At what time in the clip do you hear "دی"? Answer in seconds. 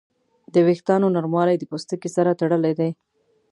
2.79-2.89